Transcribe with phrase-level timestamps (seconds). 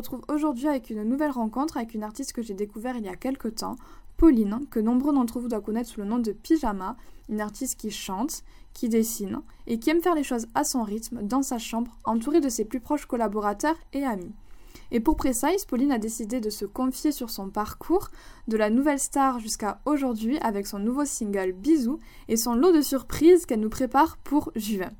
[0.00, 3.16] retrouve aujourd'hui avec une nouvelle rencontre avec une artiste que j'ai découvert il y a
[3.16, 3.76] quelques temps,
[4.16, 6.96] Pauline, que nombreux d'entre vous doivent connaître sous le nom de Pyjama,
[7.28, 11.22] une artiste qui chante, qui dessine et qui aime faire les choses à son rythme
[11.22, 14.32] dans sa chambre, entourée de ses plus proches collaborateurs et amis.
[14.90, 18.08] Et pour Precise, Pauline a décidé de se confier sur son parcours,
[18.48, 22.80] de la nouvelle star jusqu'à aujourd'hui, avec son nouveau single Bisous et son lot de
[22.80, 24.90] surprises qu'elle nous prépare pour juin.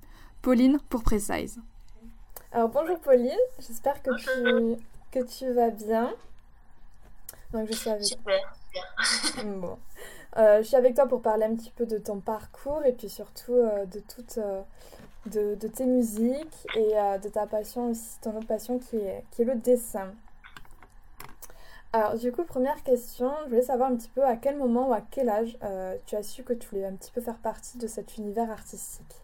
[0.43, 1.61] Pauline pour Precise.
[2.53, 4.83] Alors bonjour Pauline, j'espère que tu,
[5.13, 6.13] que tu vas bien.
[7.53, 8.57] Donc je suis avec Super,
[9.45, 9.79] bon.
[10.37, 13.09] Euh, je suis avec toi pour parler un petit peu de ton parcours et puis
[13.09, 14.63] surtout euh, de toute euh,
[15.27, 19.43] de, de, tes musiques et de ta passion aussi, ton autre passion qui est, qui
[19.43, 20.13] est le dessin.
[21.93, 24.93] Alors du coup, première question, je voulais savoir un petit peu à quel moment ou
[24.93, 25.57] à quel âge
[26.07, 29.23] tu as su que tu voulais un petit peu faire partie de cet univers artistique?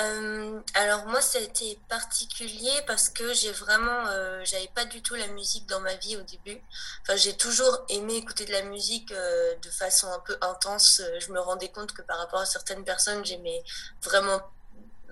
[0.00, 5.02] Euh, alors moi ça a été particulier parce que j'ai vraiment euh, j'avais pas du
[5.02, 6.60] tout la musique dans ma vie au début.
[7.02, 11.02] Enfin j'ai toujours aimé écouter de la musique euh, de façon un peu intense.
[11.18, 13.62] Je me rendais compte que par rapport à certaines personnes j'aimais
[14.02, 14.40] vraiment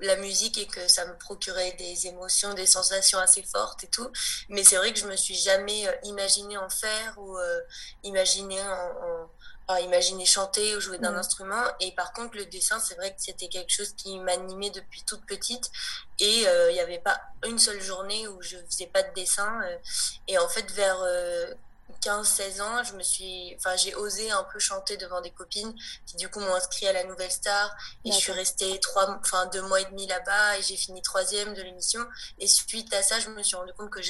[0.00, 4.08] la musique et que ça me procurait des émotions des sensations assez fortes et tout.
[4.48, 7.36] Mais c'est vrai que je me suis jamais imaginé en faire ou
[8.04, 9.28] imaginé en
[9.76, 11.62] imaginer chanter ou jouer d'un instrument.
[11.80, 15.24] Et par contre, le dessin, c'est vrai que c'était quelque chose qui m'animait depuis toute
[15.26, 15.70] petite.
[16.18, 19.60] Et euh, il n'y avait pas une seule journée où je faisais pas de dessin.
[19.64, 19.76] Euh.
[20.26, 21.52] et en fait, vers euh,
[22.02, 25.74] 15-16 ans, je me suis, enfin, j'ai osé un peu chanter devant des copines
[26.06, 27.74] qui du coup m'ont inscrit à la Nouvelle Star
[28.04, 31.54] et je suis restée trois, enfin deux mois et demi là-bas et j'ai fini troisième
[31.54, 32.00] de l'émission.
[32.38, 34.00] Et suite à ça, je me suis rendu compte que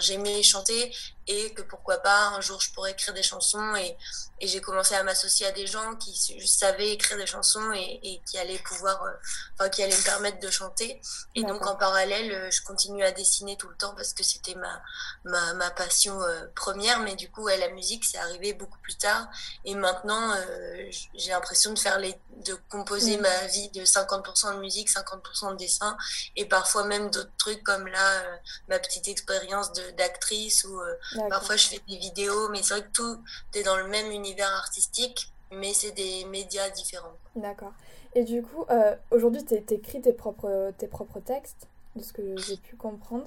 [0.00, 0.94] j'aimais chanter
[1.26, 3.96] et que pourquoi pas un jour je pourrais écrire des chansons et,
[4.40, 8.22] et j'ai commencé à m'associer à des gens qui savaient écrire des chansons et, et
[8.26, 9.10] qui allaient pouvoir, euh,
[9.54, 11.00] enfin qui allaient me permettre de chanter.
[11.36, 14.56] Et donc en parallèle, euh, je continue à dessiner tout le temps parce que c'était
[14.56, 14.82] ma,
[15.24, 19.28] ma, ma passion euh, première, mais du coup, la musique, c'est arrivé beaucoup plus tard.
[19.64, 24.60] Et maintenant, euh, j'ai l'impression de faire les, de composer ma vie de 50% de
[24.60, 25.96] musique, 50% de dessin,
[26.34, 28.22] et parfois même d'autres trucs comme là,
[28.68, 30.80] ma petite expérience d'actrice, ou
[31.28, 33.18] parfois je fais des vidéos, mais c'est vrai que tout
[33.54, 37.16] est dans le même univers artistique, mais c'est des médias différents.
[37.36, 37.72] D'accord.
[38.14, 38.66] Et du coup,
[39.10, 43.26] aujourd'hui, tu écris tes propres, tes propres textes, de ce que j'ai pu comprendre.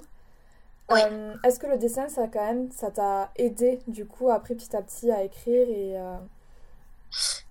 [0.90, 4.74] Euh, est-ce que le dessin, ça quand même, ça t'a aidé du coup après petit
[4.76, 6.16] à petit à écrire et euh,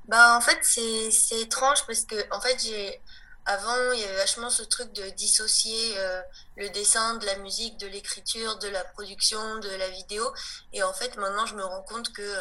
[0.07, 3.01] Bah en fait c'est étrange parce que en fait j'ai
[3.45, 6.21] avant il y avait vachement ce truc de dissocier euh,
[6.57, 10.23] le dessin de la musique, de l'écriture, de la production, de la vidéo.
[10.73, 12.33] Et en fait maintenant je me rends compte que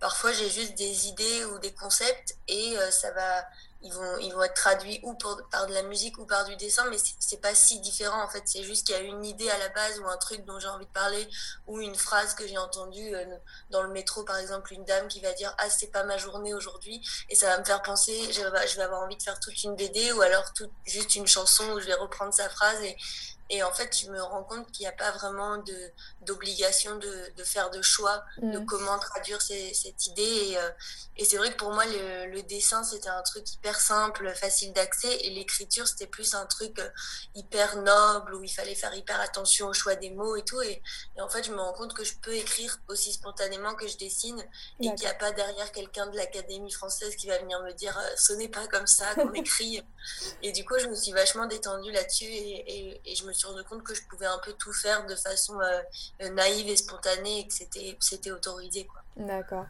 [0.00, 3.44] parfois j'ai juste des idées ou des concepts et ça va
[3.84, 6.88] ils vont, ils vont être traduits ou par de la musique ou par du dessin,
[6.90, 8.42] mais c'est pas si différent en fait.
[8.46, 10.68] C'est juste qu'il y a une idée à la base ou un truc dont j'ai
[10.68, 11.28] envie de parler
[11.66, 13.24] ou une phrase que j'ai entendue euh,
[13.70, 16.54] dans le métro par exemple, une dame qui va dire Ah, c'est pas ma journée
[16.54, 19.76] aujourd'hui et ça va me faire penser, je vais avoir envie de faire toute une
[19.76, 22.96] BD ou alors tout, juste une chanson où je vais reprendre sa phrase et
[23.50, 25.90] et en fait, je me rends compte qu'il n'y a pas vraiment de,
[26.22, 28.64] d'obligation de, de, faire de choix de mm.
[28.64, 30.22] comment traduire cette idée.
[30.22, 30.70] Et, euh,
[31.18, 34.72] et, c'est vrai que pour moi, le, le dessin, c'était un truc hyper simple, facile
[34.72, 35.14] d'accès.
[35.20, 36.88] Et l'écriture, c'était plus un truc euh,
[37.34, 40.62] hyper noble où il fallait faire hyper attention au choix des mots et tout.
[40.62, 40.82] Et,
[41.16, 43.98] et en fait, je me rends compte que je peux écrire aussi spontanément que je
[43.98, 44.42] dessine
[44.80, 47.96] et qu'il n'y a pas derrière quelqu'un de l'Académie française qui va venir me dire
[47.98, 49.82] euh, ce n'est pas comme ça qu'on écrit.
[50.42, 53.46] et du coup, je me suis vachement détendue là-dessus et, et, et je me suis
[53.46, 57.40] rendu compte que je pouvais un peu tout faire de façon euh, naïve et spontanée
[57.40, 58.86] et que c'était, c'était autorisé.
[58.86, 59.02] Quoi.
[59.16, 59.66] D'accord.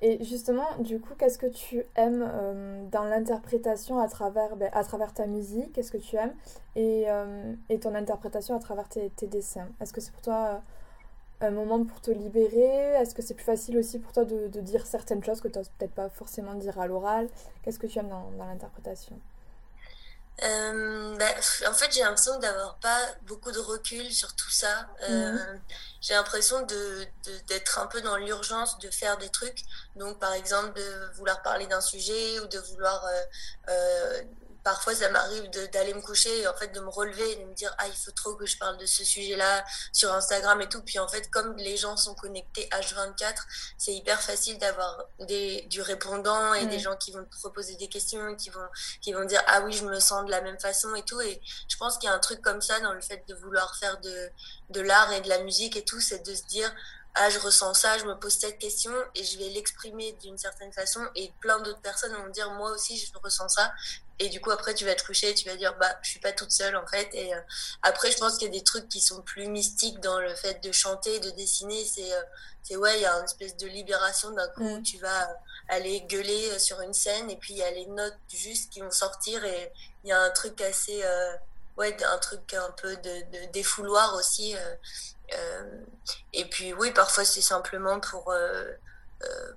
[0.00, 4.84] Et justement, du coup, qu'est-ce que tu aimes euh, dans l'interprétation à travers, ben, à
[4.84, 6.34] travers ta musique Qu'est-ce que tu aimes
[6.76, 9.68] et, euh, et, ton interprétation à travers tes, tes dessins?
[9.80, 10.62] Est-ce que c'est pour toi
[11.40, 12.94] un moment pour te libérer?
[12.94, 15.70] Est-ce que c'est plus facile aussi pour toi de, dire certaines choses que tu n'oses
[15.70, 17.28] peut-être pas forcément dire à l'oral?
[17.62, 19.18] Qu'est-ce que tu aimes dans l'interprétation?
[20.42, 21.34] Euh, bah,
[21.68, 24.88] en fait, j'ai l'impression d'avoir pas beaucoup de recul sur tout ça.
[25.08, 25.60] Euh, mhm.
[26.00, 27.06] J'ai l'impression de,
[27.48, 29.64] d'être un peu dans l'urgence de faire des trucs.
[29.96, 33.22] Donc, par exemple, de vouloir parler d'un sujet ou de vouloir euh,
[33.68, 34.22] euh
[34.64, 37.54] parfois ça m'arrive d'aller me coucher et en fait de me relever et de me
[37.54, 40.68] dire ah il faut trop que je parle de ce sujet là sur Instagram et
[40.68, 40.82] tout.
[40.82, 43.34] Puis en fait comme les gens sont connectés H24
[43.76, 47.88] c'est hyper facile d'avoir des du répondant et des gens qui vont te proposer des
[47.88, 48.68] questions qui vont
[49.00, 51.20] qui vont dire ah oui je me sens de la même façon et tout.
[51.20, 53.76] Et je pense qu'il y a un truc comme ça dans le fait de vouloir
[53.76, 54.30] faire de
[54.70, 56.72] de l'art et de la musique et tout c'est de se dire
[57.20, 60.72] ah je ressens ça, je me pose cette question et je vais l'exprimer d'une certaine
[60.72, 63.72] façon et plein d'autres personnes vont me dire moi aussi je ressens ça.
[64.20, 66.20] Et du coup après tu vas te coucher et tu vas dire bah je suis
[66.20, 67.08] pas toute seule en fait.
[67.14, 67.40] Et euh,
[67.82, 70.62] après je pense qu'il y a des trucs qui sont plus mystiques dans le fait
[70.62, 72.22] de chanter, de dessiner, c'est euh,
[72.62, 74.82] c'est ouais il y a une espèce de libération d'un coup où mm.
[74.84, 75.28] tu vas
[75.68, 78.92] aller gueuler sur une scène et puis il y a les notes juste qui vont
[78.92, 79.72] sortir et
[80.04, 81.02] il y a un truc assez
[81.78, 84.54] ouais, un truc un peu de, de défouloir aussi.
[84.54, 84.74] Euh,
[85.34, 85.80] euh,
[86.32, 88.72] et puis oui, parfois c'est simplement pour, euh,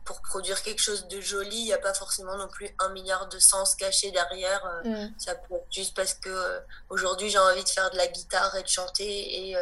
[0.05, 1.57] pour produire quelque chose de joli.
[1.57, 4.63] Il n'y a pas forcément non plus un milliard de sens cachés derrière.
[4.85, 5.07] Mm.
[5.17, 8.63] Ça peut être juste parce que aujourd'hui j'ai envie de faire de la guitare et
[8.63, 9.57] de chanter et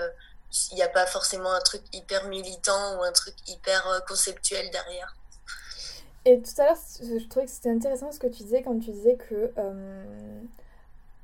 [0.71, 5.15] il n'y a pas forcément un truc hyper militant ou un truc hyper conceptuel derrière.
[6.25, 8.91] Et tout à l'heure, je trouvais que c'était intéressant ce que tu disais quand tu
[8.91, 9.53] disais que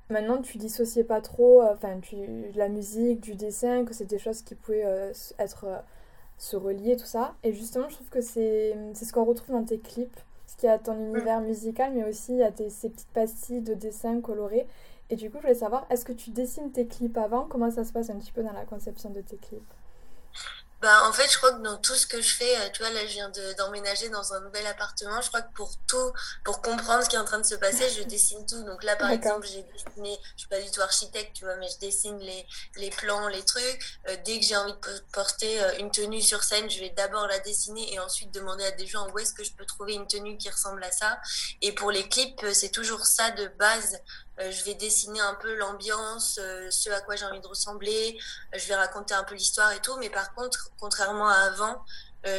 [0.10, 2.16] Maintenant, tu dissociais pas trop euh, enfin, tu,
[2.54, 5.80] la musique, du dessin, que c'est des choses qui pouvaient euh, être euh,
[6.38, 7.36] se relier, tout ça.
[7.44, 10.20] Et justement, je trouve que c'est ce qu'on retrouve dans tes clips.
[10.48, 13.10] Ce qu'il y a ton univers musical, mais aussi il y a tes, ces petites
[13.10, 14.68] pastilles de dessin colorés.
[15.10, 17.46] Et du coup, je voulais savoir, est-ce que tu dessines tes clips avant?
[17.46, 19.74] Comment ça se passe un petit peu dans la conception de tes clips?
[20.82, 22.92] Bah, en fait, je crois que dans tout ce que je fais, euh, tu vois,
[22.92, 25.22] là, je viens d'emménager dans un nouvel appartement.
[25.22, 26.12] Je crois que pour tout,
[26.44, 28.64] pour comprendre ce qui est en train de se passer, je dessine tout.
[28.64, 31.68] Donc là, par exemple, j'ai dessiné, je suis pas du tout architecte, tu vois, mais
[31.70, 32.46] je dessine les,
[32.76, 34.00] les plans, les trucs.
[34.10, 37.26] Euh, dès que j'ai envie de porter euh, une tenue sur scène, je vais d'abord
[37.28, 40.08] la dessiner et ensuite demander à des gens où est-ce que je peux trouver une
[40.08, 41.20] tenue qui ressemble à ça.
[41.62, 43.98] Et pour les clips, c'est toujours ça de base.
[44.40, 48.18] Euh, je vais dessiner un peu l'ambiance, euh, ce à quoi j'ai envie de ressembler,
[48.54, 51.84] euh, je vais raconter un peu l'histoire et tout, mais par contre, contrairement à avant,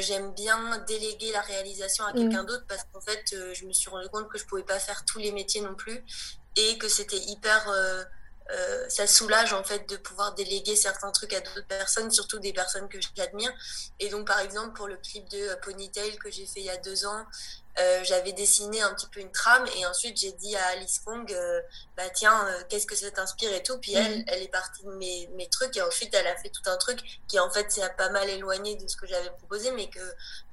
[0.01, 2.47] j'aime bien déléguer la réalisation à quelqu'un mm.
[2.47, 5.21] d'autre parce qu'en fait, je me suis rendu compte que je pouvais pas faire tous
[5.21, 6.05] les métiers non plus
[6.57, 7.73] et que c'était hyper
[8.89, 12.89] ça soulage en fait de pouvoir déléguer certains trucs à d'autres personnes, surtout des personnes
[12.89, 13.53] que j'admire.
[14.01, 16.79] Et donc par exemple pour le clip de Ponytail que j'ai fait il y a
[16.79, 17.25] deux ans,
[17.79, 21.31] euh, j'avais dessiné un petit peu une trame et ensuite j'ai dit à Alice Kong
[21.31, 21.61] euh,
[21.95, 23.77] bah tiens euh, qu'est-ce que ça t'inspire et tout.
[23.79, 24.25] Puis elle mhm.
[24.29, 26.99] elle est partie de mes, mes trucs et ensuite elle a fait tout un truc
[27.29, 30.01] qui en fait s'est pas mal éloigné de ce que j'avais proposé mais que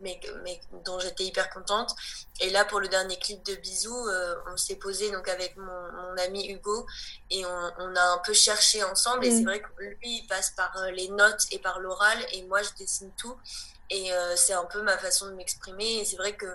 [0.02, 1.96] mais, mais dont j'étais hyper contente.
[2.42, 4.06] Et là pour le dernier clip de bisous
[4.52, 6.86] on s'est posé donc avec mon, mon, ami Hugo
[7.32, 9.26] et on, on, a un peu cherché ensemble.
[9.26, 9.46] Et c'est mhm.
[9.46, 13.12] vrai que lui il passe par les notes et par l'oral et moi je dessine
[13.18, 13.38] tout.
[13.90, 16.00] Et c'est un peu ma façon de m'exprimer.
[16.00, 16.48] Et c'est vrai que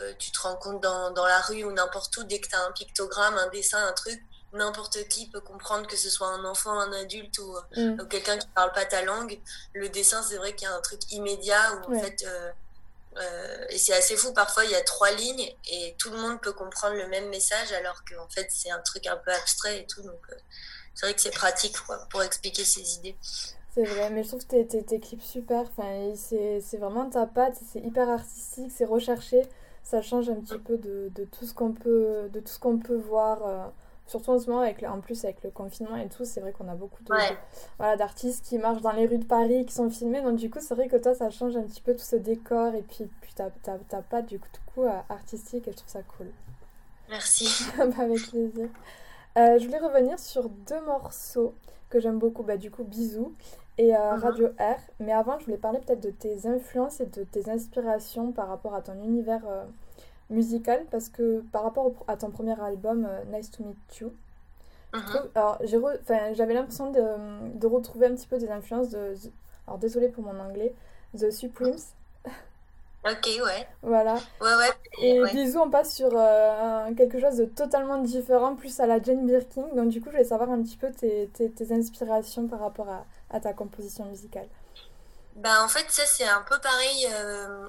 [0.00, 2.54] euh, tu te rends compte dans, dans la rue ou n'importe où, dès que tu
[2.54, 4.22] as un pictogramme, un dessin, un truc,
[4.52, 8.08] n'importe qui peut comprendre que ce soit un enfant, un adulte ou, mm.
[8.08, 9.38] quelqu'un qui parle pas ta langue.
[9.74, 12.24] Le dessin, c'est vrai qu'il y a un truc immédiat où en fait.
[12.26, 12.50] Euh,
[13.18, 16.40] euh, et c'est assez fou, parfois il y a trois lignes et tout le monde
[16.40, 19.86] peut comprendre le même message alors qu'en fait c'est un truc un peu abstrait et
[19.86, 20.00] tout.
[20.00, 20.18] Donc
[20.94, 23.14] c'est vrai que c'est pratique quoi, pour expliquer ses idées.
[23.74, 25.60] C'est vrai, mais je trouve tes, tes, tes clips super.
[25.60, 29.42] Enfin, c'est vraiment ta patte, c'est hyper artistique, c'est recherché
[29.82, 32.78] ça change un petit peu de, de tout ce qu'on peut, de tout ce qu'on
[32.78, 33.46] peut voir.
[33.46, 33.66] Euh,
[34.06, 36.68] surtout en ce moment, avec en plus avec le confinement et tout, c'est vrai qu'on
[36.68, 37.14] a beaucoup de,
[37.78, 40.22] voilà, d'artistes qui marchent dans les rues de Paris, qui sont filmés.
[40.22, 42.74] Donc du coup, c'est vrai que toi, ça change un petit peu tout ce décor
[42.74, 46.28] et puis, puis t'as, t'as, pas du coup, euh, artistique et je trouve ça cool.
[47.08, 47.46] Merci.
[47.78, 48.68] Bah, avec plaisir.
[49.38, 51.54] Euh, je voulais revenir sur deux morceaux
[51.88, 52.42] que j'aime beaucoup.
[52.42, 53.34] Bah, du coup, Bisous
[53.78, 54.18] et uh-huh.
[54.20, 54.78] Radio R.
[55.00, 58.74] Mais avant, je voulais parler peut-être de tes influences et de tes inspirations par rapport
[58.74, 59.64] à ton univers euh,
[60.30, 64.12] musical, parce que par rapport à ton premier album, euh, Nice to Meet You,
[65.34, 69.14] alors j'avais l'impression de, de, retrouver un petit peu des influences de,
[69.66, 70.74] alors désolé pour mon anglais,
[71.18, 71.78] The Supremes.
[73.04, 73.68] Ok, ouais.
[73.82, 74.14] Voilà.
[74.40, 74.70] Ouais, ouais.
[75.00, 79.26] Et bisous, on passe sur euh, quelque chose de totalement différent, plus à la Jane
[79.26, 79.66] Birkin.
[79.74, 82.88] Donc, du coup, je voulais savoir un petit peu tes, tes, tes inspirations par rapport
[82.88, 84.48] à, à ta composition musicale
[85.34, 87.08] bah, en fait, ça, c'est un peu pareil.
[87.10, 87.66] Euh,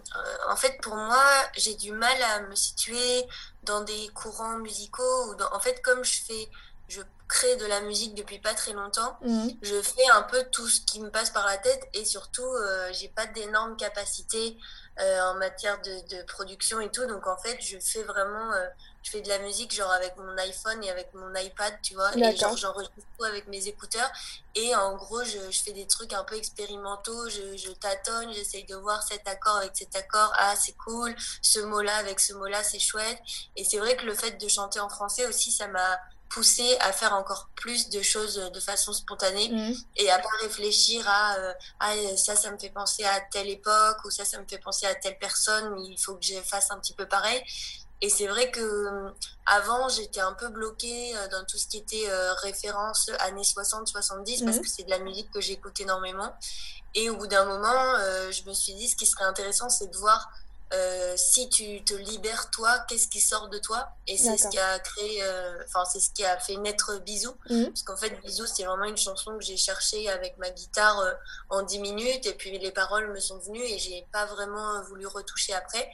[0.49, 1.23] en fait, pour moi,
[1.55, 3.25] j'ai du mal à me situer
[3.63, 5.31] dans des courants musicaux.
[5.31, 6.49] Ou en fait, comme je fais,
[6.89, 9.47] je crée de la musique depuis pas très longtemps, mmh.
[9.61, 12.89] je fais un peu tout ce qui me passe par la tête et surtout, euh,
[12.91, 14.57] j'ai pas d'énormes capacités
[14.99, 17.05] en matière de, de, production et tout.
[17.07, 18.51] Donc, en fait, je fais vraiment
[19.03, 22.15] je fais de la musique genre avec mon iPhone et avec mon iPad, tu vois,
[22.17, 24.09] et genre j'enregistre tout avec mes écouteurs.
[24.55, 28.63] Et en gros, je, je, fais des trucs un peu expérimentaux, je, je tâtonne, j'essaye
[28.63, 32.63] de voir cet accord avec cet accord, ah c'est cool, ce mot-là avec ce mot-là,
[32.63, 33.19] c'est chouette.
[33.57, 35.99] Et c'est vrai que le fait de chanter en français aussi, ça m'a
[36.33, 39.73] poussé à faire encore plus de choses de façon spontanée mmh.
[39.97, 43.97] et à pas réfléchir à euh, ah, ça ça me fait penser à telle époque
[44.03, 46.79] ou ça ça me fait penser à telle personne il faut que je fasse un
[46.79, 47.41] petit peu pareil
[48.01, 48.65] Et c'est vrai que
[49.45, 52.09] avant, j'étais un peu bloquée dans tout ce qui était
[52.41, 54.61] référence années 60-70 parce mhm.
[54.61, 56.31] que c'est de la musique que j'écoute énormément.
[56.95, 57.81] Et au bout d'un moment,
[58.37, 60.19] je me suis dit, ce qui serait intéressant, c'est de voir
[60.73, 63.89] euh, si tu te libères toi, qu'est-ce qui sort de toi?
[64.07, 67.35] Et c'est ce qui a créé, euh, enfin c'est ce qui a fait naître Bisou.
[67.49, 67.67] Mhm.
[67.67, 71.13] Parce qu'en fait Bisou c'est vraiment une chanson que j'ai cherchée avec ma guitare euh,
[71.49, 75.05] en 10 minutes et puis les paroles me sont venues et j'ai pas vraiment voulu
[75.05, 75.89] retoucher après.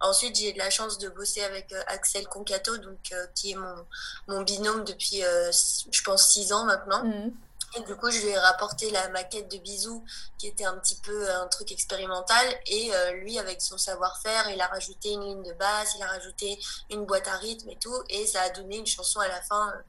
[0.00, 2.98] Ensuite j'ai de la chance de bosser avec Axel Concato, donc
[3.34, 3.86] qui est mon,
[4.28, 7.04] mon binôme depuis je pense 6 ans maintenant.
[7.04, 7.32] Mhm.
[7.74, 10.04] Et du coup, je lui ai rapporté la maquette de Bisou,
[10.36, 12.46] qui était un petit peu un truc expérimental.
[12.66, 16.06] Et euh, lui, avec son savoir-faire, il a rajouté une ligne de basse, il a
[16.06, 16.58] rajouté
[16.90, 17.96] une boîte à rythme et tout.
[18.10, 19.80] Et ça a donné une chanson à la fin euh,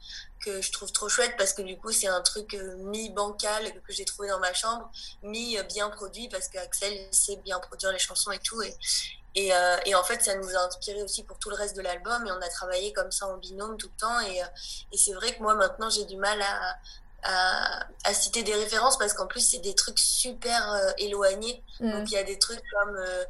[0.45, 3.91] que je trouve trop chouette parce que du coup, c'est un truc euh, mi-bancal que
[3.91, 4.89] j'ai trouvé dans ma chambre,
[5.21, 8.61] mi-bien produit parce qu'Axel sait bien produire les chansons et tout.
[8.61, 8.73] Et,
[9.35, 9.51] et,
[9.87, 12.27] et, en fait, ça nous a inspiré aussi pour tout le reste de l'album.
[12.27, 14.19] Et on a travaillé comme ça en binôme tout le temps.
[14.19, 14.43] Et,
[14.91, 16.77] et c'est vrai que moi, maintenant, j'ai du mal à,
[17.23, 21.63] 呃 à, citer des références parce qu'en plus c'est des trucs super euh, éloignés.
[21.79, 21.91] Mm.
[21.91, 23.25] Donc il y a des trucs comme euh,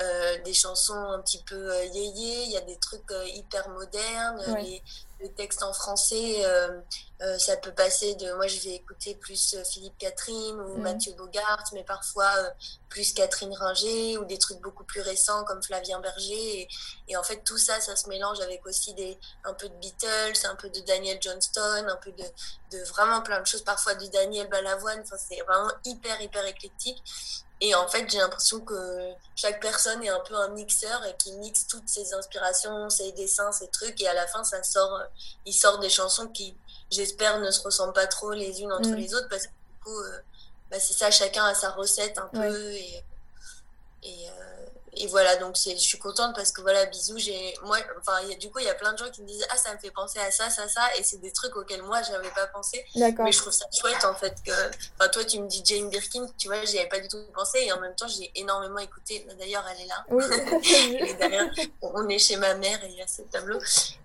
[0.00, 4.82] euh, des chansons un petit peu yéyé, il y a des trucs hyper modernes, les,
[5.20, 6.44] les, textes en français,
[7.38, 10.82] ça peut passer de moi je vais écouter plus Philippe Catherine ou mm.
[10.82, 12.30] Mathieu Bogart, mais parfois
[12.88, 16.60] plus Catherine Ringer ou des trucs beaucoup plus récents comme Flavien Berger.
[16.60, 16.68] Et,
[17.08, 20.46] et, en fait tout ça, ça se mélange avec aussi des, un peu de Beatles,
[20.46, 22.24] un peu de Daniel Johnston, un peu de,
[22.72, 25.00] de vraiment plein de choses, parfois de Daniel Balavoine.
[25.00, 27.02] Enfin, c'est vraiment hyper, hyper éclectique.
[27.60, 31.32] Et en fait, j'ai l'impression que chaque personne est un peu un mixeur et qui
[31.32, 34.00] mixe toutes ses inspirations, ses dessins, ses trucs.
[34.00, 35.02] Et à la fin, ça sort,
[35.44, 36.56] il sort des chansons qui,
[36.90, 38.94] j'espère, ne se ressemblent pas trop les unes entre mm.
[38.94, 40.18] les autres parce que du coup, euh,
[40.70, 42.72] bah, c'est ça, chacun a sa recette un peu.
[42.72, 43.04] Et,
[44.04, 44.57] et, euh,
[44.94, 48.36] et voilà, donc je suis contente parce que voilà, bisous, j'ai, moi, enfin, y a,
[48.36, 49.90] du coup, il y a plein de gens qui me disent, ah, ça me fait
[49.90, 52.84] penser à ça, ça, ça, et c'est des trucs auxquels moi, je n'avais pas pensé.
[52.96, 54.52] Mais je trouve ça chouette, en fait, que,
[54.98, 57.60] enfin, toi, tu me dis Jane Birkin, tu vois, j'y avais pas du tout pensé,
[57.62, 59.26] et en même temps, j'ai énormément écouté.
[59.38, 60.04] D'ailleurs, elle est là.
[60.10, 60.24] Oui.
[61.82, 63.58] on est chez ma mère, et il y a ce tableau.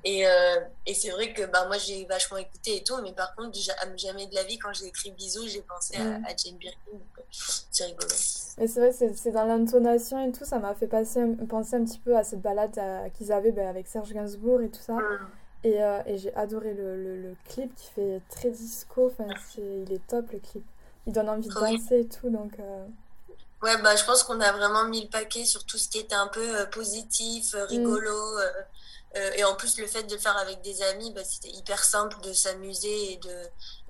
[0.04, 3.36] Et, euh, et c'est vrai que, bah, moi, j'ai vachement écouté et tout, mais par
[3.36, 3.58] contre,
[3.98, 6.26] jamais de la vie, quand j'ai écrit bisous, j'ai pensé à, mm.
[6.38, 7.00] Jane Birkin,
[7.72, 8.08] c'est rigolo.
[8.58, 12.00] Mais c'est vrai, c'est dans l'intonation et tout, ça m'a fait passer, penser un petit
[12.00, 12.80] peu à cette balade
[13.14, 14.98] qu'ils avaient ben, avec Serge Gainsbourg et tout ça.
[15.64, 20.06] Et, euh, et j'ai adoré le, le, clip qui fait très disco, enfin, il est
[20.08, 20.66] top le clip.
[21.08, 22.60] Il donne envie de danser et tout, donc...
[22.60, 22.86] Euh.
[23.62, 26.16] Ouais, bah, je pense qu'on a vraiment mis le paquet sur tout ce qui était
[26.16, 28.14] un peu euh, positif, rigolo.
[29.16, 29.20] Mm.
[29.38, 32.18] et en plus, le fait de le faire avec des amis, bah, c'était hyper simple
[32.24, 33.36] de s'amuser et de,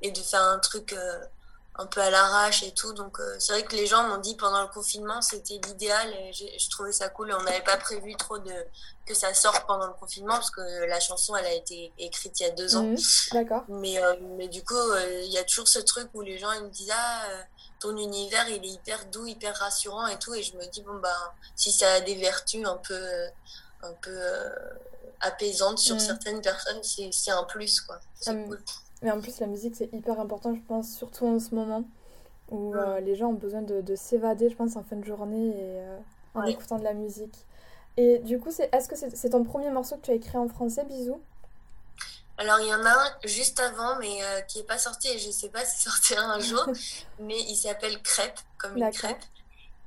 [0.03, 0.95] et de faire un truc
[1.75, 2.93] un peu à l'arrache et tout.
[2.93, 6.31] Donc, euh, c'est vrai que les gens m'ont dit pendant le confinement, c'était l'idéal et
[6.33, 7.35] je trouvais ça cool.
[7.37, 8.53] on n'avait pas prévu trop de
[9.05, 12.43] que ça sorte pendant le confinement parce que la chanson, elle a été écrite il
[12.43, 12.83] y a deux ans.
[12.83, 12.97] Mhm,
[13.33, 13.63] d'accord.
[13.67, 16.51] Mais, euh, mais du coup, euh, il y a toujours ce truc où les gens
[16.53, 17.25] ils me disent Ah,
[17.79, 20.33] ton univers, il est hyper doux, hyper rassurant et tout.
[20.35, 23.03] Et je me dis Bon, bah, si ça a des vertus un peu,
[23.81, 24.19] un peu
[25.19, 26.01] apaisantes sur mhm.
[26.01, 27.99] certaines personnes, c'est un plus, quoi.
[28.21, 28.61] C'est cool.
[29.03, 31.83] Mais en plus, la musique, c'est hyper important, je pense, surtout en ce moment
[32.49, 35.79] où euh, les gens ont besoin de, s'évader, je pense, en fin de journée et
[35.81, 35.97] euh,
[36.33, 37.35] en écoutant de la musique.
[37.97, 40.85] Et du coup, est-ce que c'est ton premier morceau que tu as écrit en français,
[40.85, 41.21] Bisous
[42.39, 45.19] alors, il y en a un juste avant, mais euh, qui n'est pas sorti, et
[45.19, 46.65] je ne sais pas si sortira un jour,
[47.19, 49.21] mais il s'appelle Crêpe, comme une crêpe.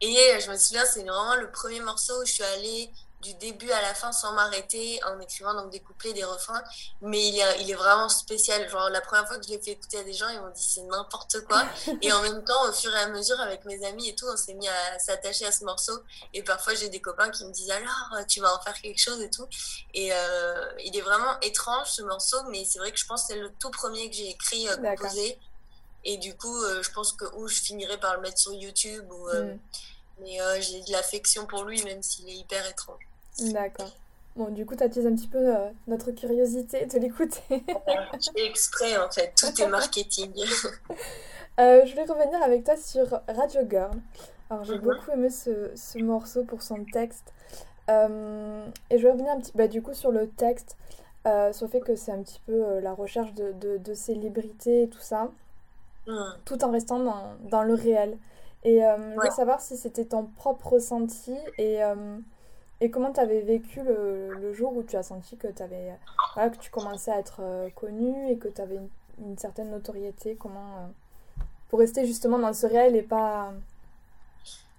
[0.01, 2.89] Et je me souviens, c'est vraiment le premier morceau où je suis allée
[3.27, 6.63] du début à la fin sans m'arrêter en écrivant donc des couplets, des refrains.
[7.03, 8.69] Mais il est, il est vraiment spécial.
[8.69, 10.63] Genre, la première fois que je l'ai fait écouter à des gens, ils m'ont dit
[10.63, 11.65] c'est n'importe quoi.
[12.03, 14.37] et en même temps, au fur et à mesure, avec mes amis et tout, on
[14.37, 15.99] s'est mis à s'attacher à ce morceau.
[16.35, 19.21] Et parfois, j'ai des copains qui me disent alors, tu vas en faire quelque chose
[19.21, 19.47] et tout.
[19.95, 23.35] Et euh, il est vraiment étrange ce morceau, mais c'est vrai que je pense que
[23.35, 25.39] c'est le tout premier que j'ai écrit, euh, composé.
[26.05, 29.11] Et du coup, euh, je pense que ou je finirai par le mettre sur YouTube
[29.11, 29.29] ou.
[29.29, 29.59] Mm.
[30.19, 33.07] Mais j'ai de l'affection pour lui, même s'il est hyper étrange.
[33.39, 33.93] D'accord.
[34.37, 37.41] Bon, du coup, tu attises un petit peu euh, notre curiosité de l'écouter.
[37.49, 39.33] Je fais exprès, en fait.
[39.35, 40.33] Tout est marketing.
[41.59, 43.99] Euh, je voulais revenir avec toi sur Radio Girl.
[44.51, 44.83] Alors, j'ai mhm.
[44.83, 47.33] beaucoup aimé ce, ce, morceau pour son texte.
[47.89, 50.77] Euh, et je vais revenir un petit bah, du coup sur le texte,
[51.25, 54.89] sur le fait que c'est un petit peu la recherche de, de, de, célébrité et
[54.91, 55.31] tout ça,
[56.07, 56.35] mhm.
[56.45, 58.19] tout en restant dans, dans le réel.
[58.63, 61.81] Et je voulais savoir si c'était ton propre ressenti et
[62.81, 65.97] et comment tu avais vécu le, le, jour où tu as senti que, avais,
[66.35, 68.79] voilà, que tu commençais à être euh, connu et que tu avais
[69.19, 70.37] une, certaine notoriété?
[70.39, 73.53] Comment euh, Pour rester justement dans ce réel et pas.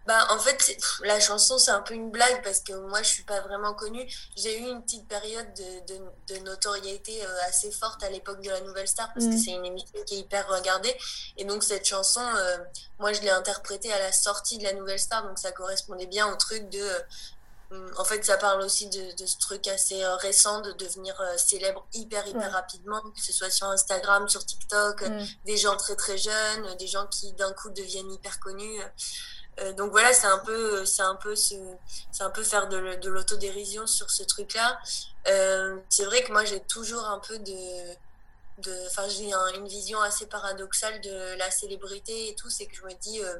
[0.05, 3.23] Bah, en fait, la chanson, c'est un peu une blague parce que moi, je suis
[3.23, 4.07] pas vraiment connue.
[4.37, 6.01] J'ai eu une petite période de, de,
[6.33, 9.37] de notoriété euh, assez forte à l'époque de la Nouvelle Star parce que mm.
[9.37, 10.95] c'est une émission qui est hyper regardée.
[11.35, 12.57] Et donc, cette chanson, euh,
[12.99, 16.31] moi, je l'ai interprétée à la sortie de la Nouvelle Star, donc ça correspondait bien
[16.31, 16.87] au truc de.
[17.73, 21.85] Euh, en fait, ça parle aussi de, de ce truc assez récent de devenir célèbre
[21.93, 25.25] hyper, hyper rapidement, que ce soit sur Instagram, sur TikTok, mm.
[25.45, 28.81] des gens très, très jeunes, des gens qui d'un coup deviennent hyper connus.
[29.59, 31.59] Euh, donc voilà, c'est un peu, c'est un peu, c'est
[32.19, 34.79] un peu faire de, de l'autodérision sur ce truc-là.
[35.27, 37.93] Euh, c'est vrai que moi j'ai toujours un peu de,
[38.59, 42.83] de, enfin j'ai une vision assez paradoxale de la célébrité et tout, c'est que je
[42.83, 43.35] me dis, euh,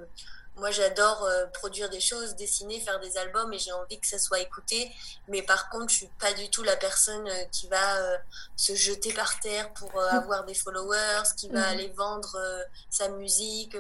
[0.57, 4.39] moi j'adore produire des choses, dessiner, faire des albums et j'ai envie que ça soit
[4.39, 4.91] écouté.
[5.27, 7.97] Mais par contre, je suis pas du tout la personne qui va
[8.55, 10.15] se jeter par terre pour mmh.
[10.15, 11.71] avoir des followers, qui va mmh.
[11.71, 12.37] aller vendre
[12.89, 13.77] sa musique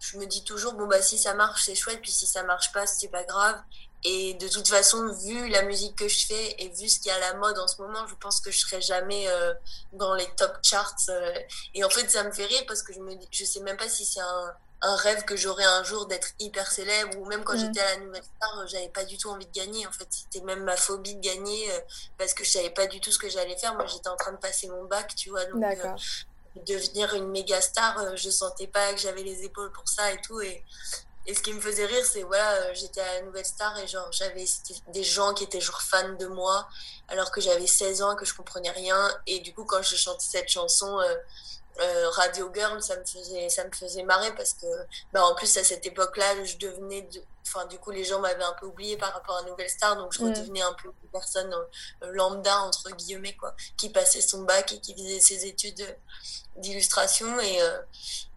[0.00, 2.72] je me dis toujours bon bah si ça marche c'est chouette puis si ça marche
[2.72, 3.60] pas c'est pas grave
[4.02, 7.12] et de toute façon vu la musique que je fais et vu ce qui est
[7.12, 9.52] à la mode en ce moment je pense que je serai jamais euh,
[9.92, 11.34] dans les top charts euh.
[11.74, 13.90] et en fait ça me fait rire parce que je me je sais même pas
[13.90, 17.54] si c'est un, un rêve que j'aurais un jour d'être hyper célèbre ou même quand
[17.54, 17.58] mm.
[17.58, 20.44] j'étais à la nouvelle star j'avais pas du tout envie de gagner en fait c'était
[20.44, 21.80] même ma phobie de gagner euh,
[22.18, 24.32] parce que je savais pas du tout ce que j'allais faire moi j'étais en train
[24.32, 25.62] de passer mon bac tu vois donc
[26.66, 30.20] devenir une méga star, euh, je sentais pas que j'avais les épaules pour ça et
[30.20, 30.40] tout.
[30.40, 30.64] Et,
[31.26, 33.86] et ce qui me faisait rire, c'est voilà, euh, j'étais à la nouvelle star et
[33.86, 34.44] genre j'avais
[34.88, 36.68] des gens qui étaient genre fans de moi
[37.08, 39.10] alors que j'avais 16 ans, que je comprenais rien.
[39.26, 41.14] Et du coup, quand je chantais cette chanson, euh,
[41.80, 44.66] euh, Radio Girl, ça me faisait, ça me faisait marrer parce que,
[45.12, 47.22] bah, en plus, à cette époque-là, je devenais, de...
[47.46, 50.12] enfin, du coup, les gens m'avaient un peu oublié par rapport à Nouvelle Star, donc
[50.12, 54.72] je redevenais un peu une personne euh, lambda, entre guillemets, quoi, qui passait son bac
[54.72, 55.96] et qui faisait ses études
[56.56, 57.40] d'illustration.
[57.40, 57.80] Et, euh,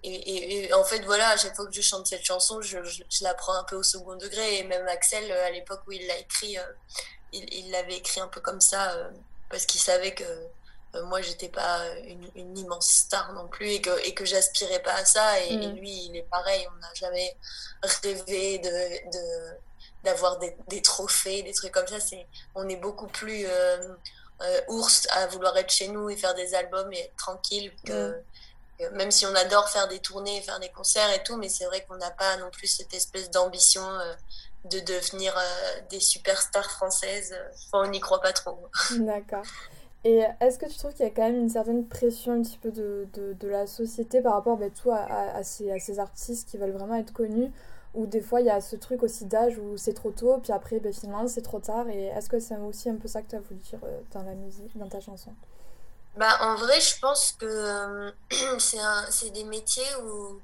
[0.03, 3.23] et, et, en fait, voilà, à chaque fois que je chante cette chanson, je, je,
[3.23, 4.59] la prends un peu au second degré.
[4.59, 6.57] Et même Axel, à l'époque où il l'a écrit,
[7.31, 8.95] il l'avait écrit un peu comme ça
[9.49, 10.23] parce qu'il savait que
[11.01, 11.81] moi j'étais pas
[12.35, 15.39] une, immense star non plus et que, et que j'aspirais pas à ça.
[15.41, 15.75] Et, mm.
[15.75, 16.67] lui il est pareil.
[16.75, 17.35] On n'a jamais
[18.03, 19.57] rêvé de, de
[20.03, 21.99] d'avoir des, des, trophées des trucs comme ça.
[21.99, 23.95] C'est on est beaucoup plus euh,
[24.41, 28.11] euh, ours à vouloir être chez nous et faire des albums et être tranquille que,
[28.79, 28.89] mm.
[28.95, 31.85] même si on adore faire des tournées faire des concerts et tout mais c'est vrai
[31.85, 33.87] qu'on n'a pas non plus cette espèce d'ambition
[34.65, 35.35] de devenir
[35.89, 37.35] des superstars françaises.
[37.71, 38.69] On n'y croit pas trop.
[38.91, 39.45] D'accord
[40.05, 42.57] et est-ce que tu trouves qu'il y a quand même une certaine pression un petit
[42.57, 46.49] peu de, de, la société par rapport bah, tout, à, à, ces, à, ces, artistes
[46.49, 47.51] qui veulent vraiment être connus
[47.93, 50.51] Ou des fois il y a ce truc aussi d'âge où c'est trop tôt, puis
[50.51, 51.87] après bah, finalement c'est trop tard.
[51.87, 54.23] Et est-ce que c'est aussi un peu ça que tu as voulu dire euh, dans
[54.23, 55.31] la musique, dans ta chanson?
[56.17, 58.11] Bah, En vrai, je pense que euh,
[58.59, 60.39] c'est des métiers où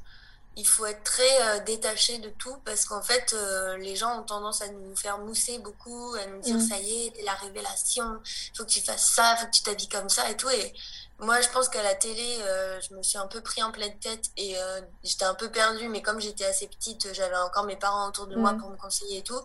[0.59, 4.23] il faut être très euh, détaché de tout parce qu'en fait, euh, les gens ont
[4.23, 6.67] tendance à nous faire mousser beaucoup, à nous dire mm.
[6.69, 9.51] ça y est, t'es la révélation, il faut que tu fasses ça, il faut que
[9.51, 10.49] tu t'habilles comme ça et tout.
[10.49, 10.73] Et
[11.19, 13.97] moi, je pense qu'à la télé, euh, je me suis un peu pris en pleine
[13.99, 17.75] tête et euh, j'étais un peu perdue, mais comme j'étais assez petite, j'avais encore mes
[17.75, 18.59] parents autour de moi mm.
[18.59, 19.39] pour me conseiller et tout.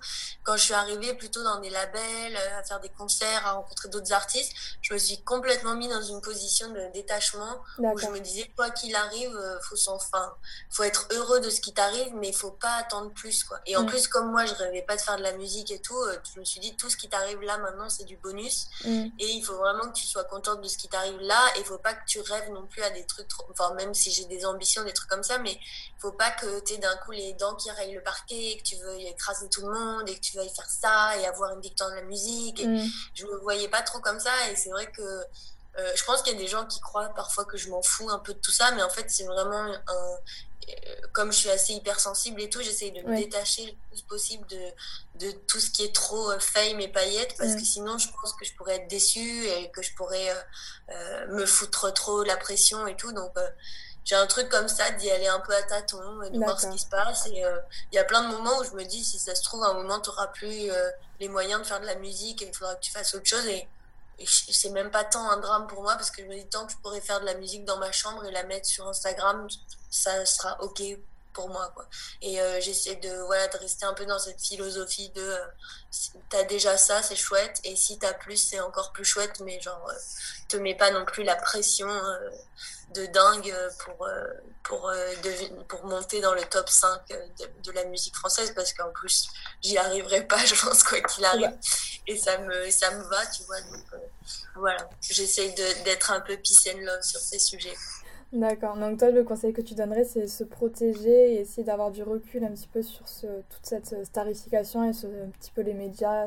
[0.45, 3.89] Quand je suis arrivée plutôt dans des labels, euh, à faire des concerts, à rencontrer
[3.89, 8.21] d'autres artistes, je me suis complètement mis dans une position de détachement où je me
[8.21, 10.33] disais, quoi qu'il arrive, faut s'en fin,
[10.71, 13.59] faut être heureux de ce qui t'arrive, mais il faut pas attendre plus, quoi.
[13.67, 13.87] Et en mm.
[13.87, 15.99] plus, comme moi, je rêvais pas de faire de la musique et tout,
[16.35, 18.69] je me suis dit, tout ce qui t'arrive là maintenant, c'est du bonus.
[18.85, 19.07] Mm.
[19.19, 21.41] Et il faut vraiment que tu sois contente de ce qui t'arrive là.
[21.59, 23.45] Et il faut pas que tu rêves non plus à des trucs trop...
[23.51, 26.61] enfin même si j'ai des ambitions des trucs comme ça mais il faut pas que
[26.61, 29.67] tu aies d'un coup les dents qui rayent le parquet que tu veuilles écraser tout
[29.67, 32.61] le monde et que tu veuilles faire ça et avoir une victoire de la musique
[32.61, 32.87] et mm.
[33.15, 35.25] je me voyais pas trop comme ça et c'est vrai que
[35.79, 38.09] euh, je pense qu'il y a des gens qui croient parfois que je m'en fous
[38.11, 40.19] un peu de tout ça mais en fait c'est vraiment un,
[40.69, 44.47] euh, comme je suis assez hypersensible et tout, j'essaye de me détacher le plus possible
[44.47, 48.09] de, de tout ce qui est trop euh, fame et paillettes parce que sinon je
[48.09, 50.31] pense que je pourrais être déçue et que je pourrais
[50.91, 53.13] euh, me foutre trop la pression et tout.
[53.13, 53.33] Donc
[54.05, 56.67] j'ai un truc comme ça d'y aller un peu à tâtons et de voir ce
[56.69, 57.27] qui se passe.
[57.27, 57.43] Et
[57.93, 59.69] il y a plein de moments où je me dis si ça se trouve, à
[59.69, 60.71] un moment tu n'auras plus
[61.21, 63.47] les moyens de faire de la musique et il faudra que tu fasses autre chose.
[63.47, 63.69] Et,
[64.27, 66.73] c'est même pas tant un drame pour moi parce que je me dis tant que
[66.73, 69.47] je pourrais faire de la musique dans ma chambre et la mettre sur Instagram,
[69.91, 70.83] ça sera ok
[71.35, 71.87] pour moi quoi.
[72.23, 75.47] Et euh, j'essaie de voilà de rester un peu dans cette philosophie de euh,
[76.31, 79.87] t'as déjà ça c'est chouette et si t'as plus c'est encore plus chouette mais genre
[79.91, 79.95] euh,
[80.49, 82.31] te mets pas non plus la pression euh,
[82.95, 84.09] de dingue pour
[84.63, 84.93] pour
[85.69, 89.29] pour monter dans le top 5 de, la musique française parce qu'en plus
[89.61, 91.57] j'y arriverai pas je pense quoi qu'il arrive.
[92.07, 93.85] Et ça me ça me va tu vois donc
[94.55, 94.89] voilà.
[95.01, 95.51] J'essaie
[95.85, 97.77] d'être un peu peace and love sur ces sujets
[98.33, 98.77] D'accord.
[98.77, 102.45] Donc toi, le conseil que tu donnerais, c'est se protéger et essayer d'avoir du recul
[102.45, 106.27] un petit peu sur ce, toute cette starification et ce, un petit peu les médias.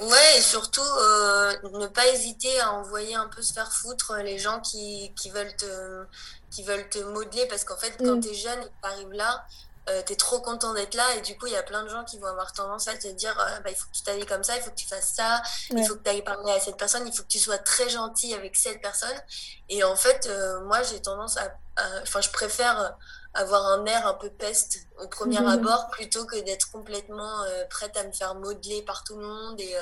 [0.00, 4.38] Ouais, et surtout, euh, ne pas hésiter à envoyer un peu se faire foutre les
[4.38, 6.04] gens qui, qui veulent te,
[6.50, 8.20] qui veulent te modeler parce qu'en fait, quand mm.
[8.20, 9.46] tu es jeune, tu arrives là,
[9.88, 11.88] euh, tu es trop content d'être là et du coup il y a plein de
[11.88, 14.26] gens qui vont avoir tendance à te dire euh, bah, il faut que tu t'habilles
[14.26, 16.58] comme ça il faut que tu fasses ça il faut que tu ailles parler à
[16.58, 19.16] cette personne il faut que tu sois très gentil avec cette personne.
[19.68, 21.56] Et en fait euh, moi j'ai tendance à
[22.02, 22.96] enfin je préfère
[23.34, 28.02] avoir un air un peu peste au premier abord plutôt que d'être complètement prête à
[28.02, 29.76] me faire modeler par tout le monde et,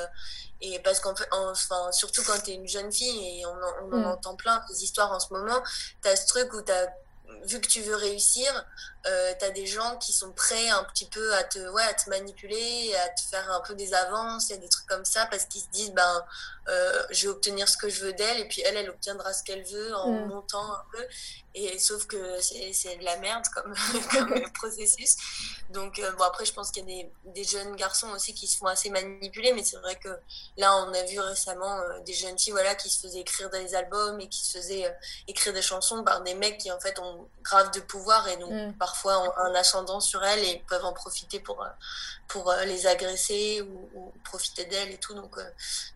[0.61, 4.03] et parce qu'en fait enfin surtout quand tu es une jeune fille et on, on
[4.03, 5.62] en entend plein des histoires en ce moment
[6.03, 6.93] tu as ce truc où tu as
[7.44, 8.51] vu que tu veux réussir,
[9.07, 11.94] euh, tu as des gens qui sont prêts un petit peu à te, ouais, à
[11.94, 15.44] te manipuler, à te faire un peu des avances et des trucs comme ça parce
[15.44, 16.25] qu'ils se disent, ben,
[16.68, 19.42] euh, je vais obtenir ce que je veux d'elle et puis elle, elle obtiendra ce
[19.42, 20.29] qu'elle veut en mm.
[20.29, 21.05] montant un peu.
[21.57, 23.75] Et sauf que c'est de la merde comme,
[24.11, 25.17] comme processus.
[25.71, 28.49] Donc, euh, bon, après, je pense qu'il y a des, des, jeunes garçons aussi qui
[28.49, 30.09] se font assez manipuler, mais c'est vrai que
[30.57, 33.77] là, on a vu récemment euh, des jeunes filles voilà, qui se faisaient écrire des
[33.77, 34.90] albums et qui se faisaient euh,
[35.29, 38.51] écrire des chansons par des mecs qui, en fait, ont grave de pouvoir et donc
[38.51, 38.77] mm.
[38.79, 41.64] parfois ont un ascendant sur elles et peuvent en profiter pour,
[42.27, 45.14] pour les agresser ou, profiter d'elles et tout.
[45.14, 45.37] Donc,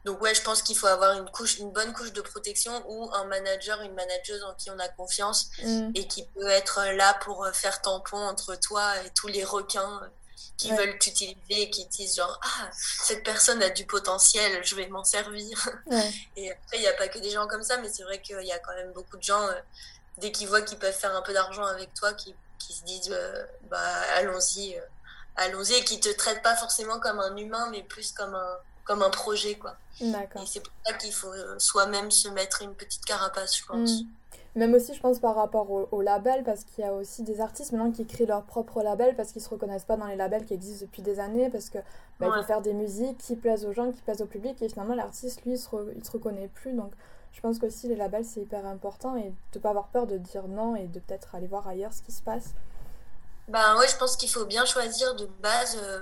[0.04, 3.10] donc, ouais, je pense qu'il faut avoir une, couche, une bonne couche de protection ou
[3.12, 5.90] un manager, une manageuse en qui on a confiance Mm.
[5.94, 10.00] et qui peut être là pour faire tampon entre toi et tous les requins
[10.58, 14.88] qui veulent t'utiliser et qui disent genre ah cette personne a du potentiel je vais
[14.88, 15.56] m'en servir.
[16.36, 18.42] Et après il n'y a pas que des gens comme ça mais c'est vrai qu'il
[18.42, 19.54] y a quand même beaucoup de gens euh,
[20.18, 23.10] dès qu'ils voient qu'ils peuvent faire un peu d'argent avec toi qui, qui se disent
[23.12, 23.78] euh, bah
[24.16, 24.80] allons-y euh,
[25.36, 29.02] allons-y et qui te traitent pas forcément comme un humain mais plus comme un comme
[29.02, 29.76] un projet quoi.
[30.00, 33.90] Et c'est pour ça qu'il faut soi-même se mettre une petite carapace je pense.
[33.90, 34.06] Mm.
[34.54, 37.72] Même aussi, je pense, par rapport au, label, parce qu'il y a aussi des artistes
[37.72, 40.54] maintenant qui créent leur propre label parce qu'ils se reconnaissent pas dans les labels qui
[40.54, 41.78] existent depuis des années, parce que
[42.18, 44.94] bah, faut faire des musiques qui plaisent aux gens, qui plaisent au public, et finalement,
[44.94, 46.72] l'artiste, lui, il se, il se reconnaît plus.
[46.72, 46.92] Donc,
[47.32, 50.48] je pense qu'aussi, les labels, c'est hyper important, et de pas avoir peur de dire
[50.48, 52.54] non, et de peut-être aller voir ailleurs ce qui se passe.
[53.48, 55.78] Ben ouais, je pense qu'il faut bien choisir de base.
[55.82, 56.00] Euh,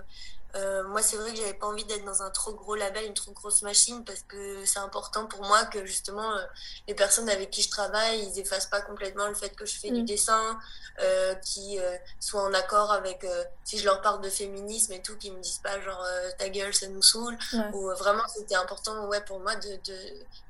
[0.57, 3.15] euh, moi, c'est vrai que j'avais pas envie d'être dans un trop gros label, une
[3.15, 6.43] trop grosse machine, parce que c'est important pour moi que justement euh,
[6.89, 9.91] les personnes avec qui je travaille, ils effacent pas complètement le fait que je fais
[9.91, 10.07] du mm.
[10.07, 10.59] dessin,
[11.03, 11.79] euh, qui
[12.21, 13.27] soient en accord avec
[13.65, 16.07] si je leur parle de féminisme et tout, qu'ils me disent pas genre
[16.39, 17.37] ta gueule, ça nous saoule.
[17.75, 19.79] Ou vraiment, c'était important, ouais, pour moi de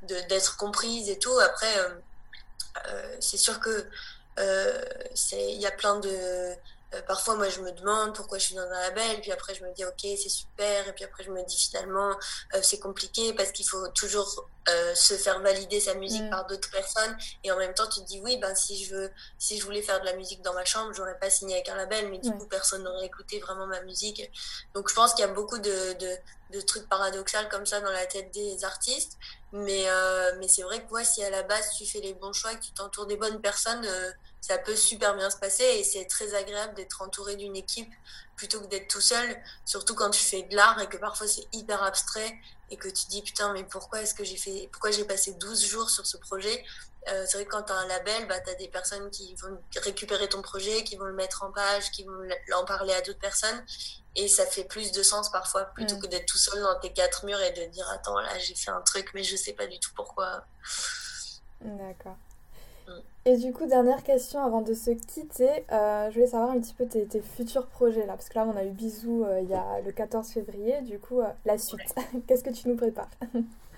[0.02, 1.36] d'être comprise et tout.
[1.40, 1.74] Après,
[3.18, 3.86] c'est sûr que
[5.14, 6.54] c'est il y a plein de
[6.94, 9.64] euh, parfois, moi, je me demande pourquoi je suis dans un label, puis après, je
[9.64, 12.10] me dis, ok, c'est super, et puis après, je me dis, finalement,
[12.54, 16.30] euh, c'est compliqué parce qu'il faut toujours euh, se faire valider sa musique mm.
[16.30, 19.10] par d'autres personnes, et en même temps, tu te dis, oui, ben, si je veux,
[19.36, 21.76] si je voulais faire de la musique dans ma chambre, j'aurais pas signé avec un
[21.76, 24.30] label, mais du coup, personne n'aurait écouté vraiment ma musique.
[24.74, 26.16] Donc, je pense qu'il y a beaucoup de, de,
[26.52, 29.18] de, trucs paradoxaux comme ça dans la tête des artistes,
[29.50, 29.86] mais,
[30.38, 32.64] mais c'est vrai que, moi, si à la base, tu fais les bons choix, que
[32.64, 33.84] tu t'entoures des bonnes personnes,
[34.46, 37.92] ça peut super bien se passer et c'est très agréable d'être entouré d'une équipe
[38.36, 41.48] plutôt que d'être tout seul, surtout quand tu fais de l'art et que parfois c'est
[41.52, 42.32] hyper abstrait
[42.70, 45.64] et que tu dis putain mais pourquoi est-ce que j'ai fait pourquoi j'ai passé 12
[45.64, 46.64] jours sur ce projet?
[47.08, 49.34] Euh, c'est vrai que quand tu as un label bah, tu as des personnes qui
[49.34, 53.00] vont récupérer ton projet qui vont le mettre en page qui vont en parler à
[53.00, 53.64] d'autres personnes
[54.14, 56.02] et ça fait plus de sens parfois plutôt mm.
[56.02, 58.70] que d'être tout seul dans tes quatre murs et de dire attends là j'ai fait
[58.70, 60.44] un truc mais je sais pas du tout pourquoi.
[61.60, 62.16] D'accord
[63.28, 66.74] et du coup, dernière question avant de se quitter, euh, je voulais savoir un petit
[66.74, 69.54] peu tes, futurs projets là, parce que là on a eu bisous euh, il y
[69.54, 71.92] a le 14 février, du coup euh, la suite,
[72.28, 73.10] qu'est-ce que tu nous prépares?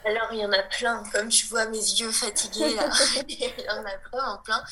[0.04, 2.90] Alors il y en a plein, comme tu vois mes yeux fatigués là,
[3.26, 4.62] il y en a plein, en plein.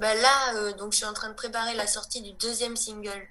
[0.00, 3.28] Bah, là, donc je suis en train de préparer la sortie du deuxième single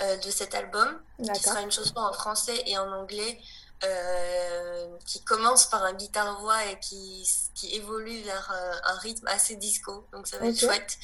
[0.00, 0.98] de cet album,
[1.32, 3.38] qui sera une chanson en français et en anglais.
[3.82, 9.56] Euh, qui commence par un guitare-voix et qui, qui évolue vers euh, un rythme assez
[9.56, 10.06] disco.
[10.12, 10.98] Donc ça va être chouette.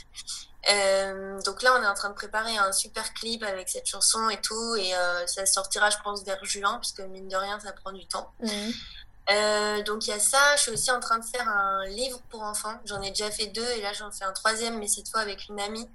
[0.71, 4.29] Euh, donc là, on est en train de préparer un super clip avec cette chanson
[4.29, 4.77] et tout.
[4.77, 4.93] Et
[5.27, 8.31] ça sortira, je pense, vers juin, puisque mine de rien, ça prend du temps.
[8.41, 9.83] Mhm.
[9.85, 10.57] donc il y a ça.
[10.57, 12.79] Je suis aussi en train de faire un livre pour enfants.
[12.85, 15.49] J'en ai déjà fait deux et là j'en fais un troisième, mais cette fois avec
[15.49, 15.89] une amie.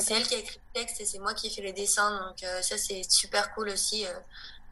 [0.00, 2.26] c'est elle qui a écrit le texte et c'est moi qui ai fait les dessins.
[2.26, 4.06] Donc ça c'est super cool aussi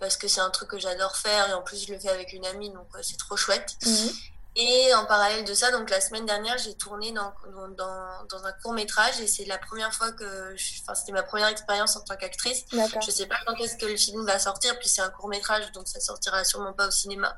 [0.00, 2.32] parce que c'est un truc que j'adore faire et en plus je le fais avec
[2.32, 3.76] une amie donc c'est trop chouette.
[3.84, 4.10] Mhm.
[4.56, 7.32] Et en parallèle de ça, donc la semaine dernière, j'ai tourné dans,
[7.76, 11.48] dans, dans, un court métrage et c'est la première fois que, enfin c'était ma première
[11.48, 12.64] expérience en tant qu'actrice.
[12.70, 15.72] Je sais pas quand est-ce que le film va sortir, puis c'est un court métrage
[15.72, 17.36] donc ça sortira sûrement pas au cinéma.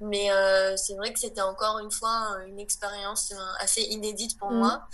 [0.00, 4.50] Mais euh, c'est vrai que c'était encore une fois une expérience euh, assez inédite pour
[4.50, 4.58] mhm.
[4.58, 4.88] moi.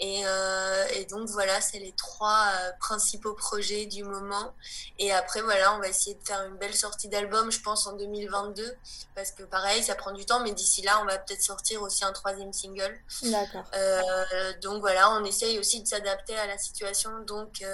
[0.00, 4.54] Et, euh, et, donc voilà, c'est les trois euh, principaux projets du moment.
[4.98, 7.96] Et après, voilà, on va essayer de faire une belle sortie d'album, je pense, en
[7.96, 8.76] 2022.
[9.14, 12.04] Parce que pareil, ça prend du temps, mais d'ici là, on va peut-être sortir aussi
[12.04, 13.00] un troisième single.
[13.24, 13.64] D'accord.
[13.74, 17.10] Euh, donc voilà, on essaye aussi de s'adapter à la situation.
[17.26, 17.64] Donc,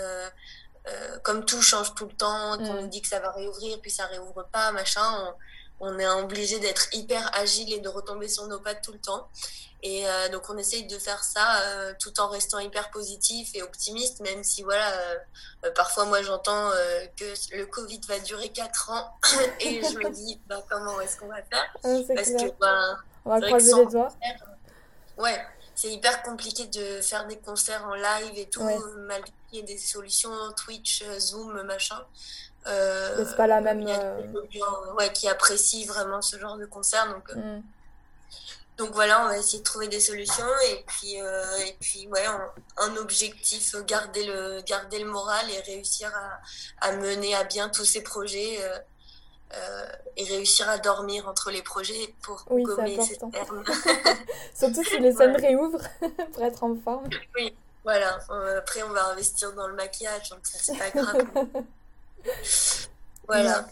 [1.22, 2.80] comme tout change tout le temps, qu'on mm.
[2.80, 5.34] nous dit que ça va réouvrir, puis ça réouvre pas, machin, on,
[5.80, 9.28] on est obligé d'être hyper agile et de retomber sur nos pattes tout le temps.
[9.86, 13.62] Et euh, donc on essaye de faire ça euh, tout en restant hyper positif et
[13.62, 14.90] optimiste, même si voilà,
[15.62, 16.70] euh, parfois moi j'entends
[17.18, 19.18] que le Covid va durer 4 ans
[19.60, 21.70] et je me dis bah, comment est-ce qu'on va faire?
[21.82, 24.08] Parce que bah, on va croiser les doigts.
[25.18, 28.66] ouais, c'est hyper compliqué de faire des concerts en live et tout,
[29.06, 32.02] malgré qu'il y ait des solutions Twitch, Zoom, machin.
[32.64, 33.82] c'est pas la même.
[33.82, 37.34] Il y a ouais, qui apprécient vraiment ce genre de concert donc.
[37.34, 37.60] Mm.
[38.76, 42.24] Donc voilà, on va essayer de trouver des solutions et puis, euh, et puis ouais,
[42.76, 47.84] un objectif, garder le, garder le moral et réussir à, à mener à bien tous
[47.84, 48.78] ces projets euh,
[49.54, 53.64] euh, et réussir à dormir entre les projets pour oui, gommer ces termes.
[54.54, 55.86] Surtout si les scènes réouvrent
[56.32, 57.08] pour être en forme.
[57.36, 58.18] Oui, voilà.
[58.58, 61.26] Après, on va investir dans le maquillage, donc ça, c'est pas grave.
[63.28, 63.68] voilà.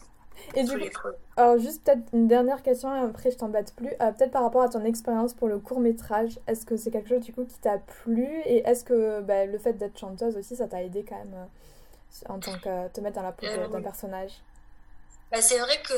[0.55, 3.89] Et du coup, alors juste peut-être une dernière question, et après je t'embête plus.
[4.01, 7.09] Euh, peut-être par rapport à ton expérience pour le court métrage, est-ce que c'est quelque
[7.09, 8.29] chose du coup qui t'a plu?
[8.45, 12.33] Et est-ce que bah, le fait d'être chanteuse aussi, ça t'a aidé quand même euh,
[12.33, 14.43] en tant que te mettre dans la peau d'un euh, personnage?
[15.33, 15.95] Bah, c'est vrai que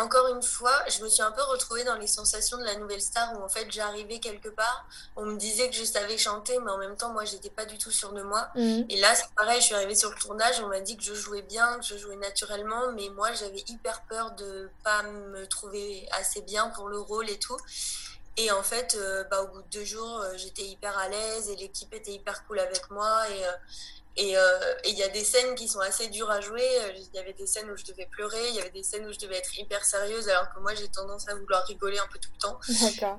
[0.00, 3.02] encore une fois, je me suis un peu retrouvée dans les sensations de la nouvelle
[3.02, 6.70] star où en fait j'arrivais quelque part, on me disait que je savais chanter, mais
[6.70, 8.48] en même temps moi j'étais pas du tout sûre de moi.
[8.54, 8.86] Mhm.
[8.88, 11.14] Et là c'est pareil, je suis arrivée sur le tournage, on m'a dit que je
[11.14, 16.08] jouais bien, que je jouais naturellement, mais moi j'avais hyper peur de pas me trouver
[16.12, 17.58] assez bien pour le rôle et tout.
[18.38, 21.48] Et en fait, euh, bah, au bout de deux jours, euh, j'étais hyper à l'aise
[21.48, 23.28] et l'équipe était hyper cool avec moi.
[23.30, 23.52] Et, euh,
[24.16, 24.34] et
[24.86, 26.62] il y a des scènes qui sont assez dures à jouer.
[26.62, 29.06] Euh, il y avait des scènes où je devais pleurer, il y avait des scènes
[29.06, 32.06] où je devais être hyper sérieuse, alors que moi j'ai tendance à vouloir rigoler un
[32.10, 32.58] peu tout le temps.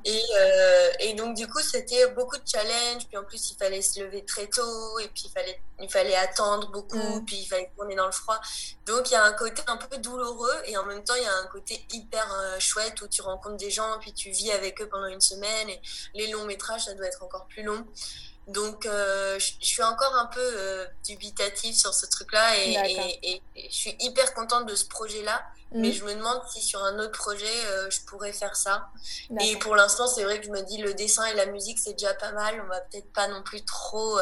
[0.05, 3.07] Et, euh, et donc du coup c'était beaucoup de challenges.
[3.07, 6.15] Puis en plus il fallait se lever très tôt, et puis il fallait, il fallait
[6.15, 7.25] attendre beaucoup, mm.
[7.25, 8.39] puis il fallait tourner dans le froid.
[8.85, 11.27] Donc il y a un côté un peu douloureux, et en même temps il y
[11.27, 12.27] a un côté hyper
[12.59, 15.69] chouette où tu rencontres des gens, puis tu vis avec eux pendant une semaine.
[15.69, 15.81] Et
[16.15, 17.85] les longs métrages ça doit être encore plus long.
[18.47, 23.95] Donc, euh, je, suis encore un peu euh, dubitative sur ce truc-là et, je suis
[23.99, 25.43] hyper contente de ce projet-là.
[25.73, 25.81] Mm.
[25.81, 28.87] Mais je me demande si sur un autre projet, euh, je pourrais faire ça.
[29.41, 31.93] Et pour l'instant, c'est vrai que je me dis le dessin et la musique, c'est
[31.93, 32.61] déjà pas mal.
[32.63, 34.17] On va peut-être pas non plus trop.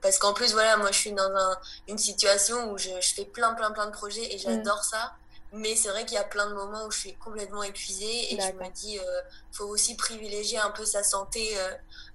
[0.00, 1.56] parce qu'en plus, voilà, moi, je suis dans
[1.88, 4.90] une situation où je, fais plein, plein, plein de projets et j'adore mm.
[4.90, 5.12] ça.
[5.56, 8.40] Mais c'est vrai qu'il y a plein de moments où je suis complètement épuisée et
[8.40, 9.20] je me dis, euh,
[9.52, 11.70] faut aussi privilégier un peu sa santé, euh,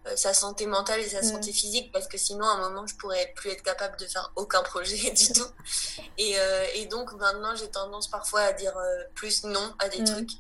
[0.07, 1.23] euh, sa santé mentale et sa mm.
[1.23, 4.29] santé physique parce que sinon, à un moment, je pourrais plus être capable de faire
[4.35, 5.47] aucun projet du tout.
[6.17, 8.77] Et, euh, et donc maintenant, j'ai tendance parfois à dire
[9.15, 10.05] plus non à des mm.
[10.05, 10.31] trucs.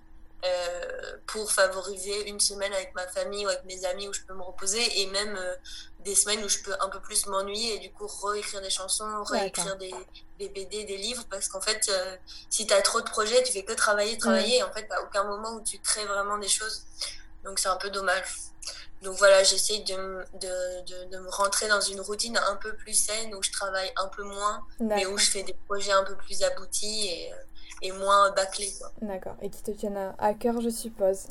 [0.45, 4.33] Euh, pour favoriser une semaine avec ma famille ou avec mes amis où je peux
[4.33, 5.53] me reposer et même euh,
[5.99, 9.23] des semaines où je peux un peu plus m'ennuyer et du coup réécrire des chansons,
[9.23, 9.93] réécrire des,
[10.39, 12.15] des, BD, des livres parce qu'en fait euh,
[12.49, 15.01] si tu as trop de projets tu fais que travailler, travailler et en fait à
[15.03, 16.85] aucun moment où tu crées vraiment des choses
[17.43, 18.23] donc c'est un peu dommage.
[19.01, 22.93] Donc voilà, j'essaie de, de, de, de, me rentrer dans une routine un peu plus
[22.93, 26.15] saine où je travaille un peu moins, mais où je fais des projets un peu
[26.17, 27.31] plus aboutis et,
[27.81, 28.73] et moins bâclés.
[29.01, 31.27] D'accord, et qui te tiennent à cœur, je suppose.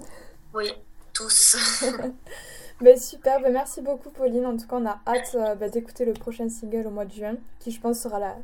[0.55, 0.73] Oui,
[1.13, 1.57] tous.
[2.81, 4.47] bah, super, bah, merci beaucoup Pauline.
[4.47, 7.13] En tout cas, on a hâte euh, bah, d'écouter le prochain single au mois de
[7.13, 8.37] juin, qui je pense sera la,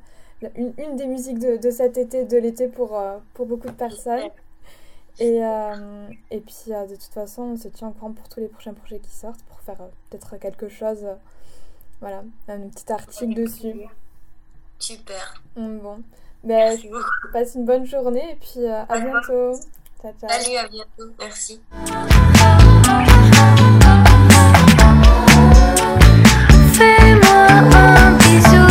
[0.56, 3.72] une, une, des musiques de, de, cet été, de l'été pour, euh, pour beaucoup de
[3.72, 4.30] personnes.
[5.20, 8.48] Et, euh, et puis, de toute façon, on se tient au courant pour tous les
[8.48, 9.76] prochains projets qui sortent, pour faire
[10.10, 11.06] peut-être quelque chose,
[12.00, 13.76] voilà, un petit article dessus.
[14.80, 15.40] Super.
[15.54, 16.02] Bon.
[16.42, 16.76] Ben,
[17.32, 19.54] passe une bonne journée et puis à bientôt.
[20.02, 20.28] Ciao, ciao.
[20.28, 21.14] Salut, à bientôt.
[21.20, 21.60] Merci.
[27.34, 28.63] all these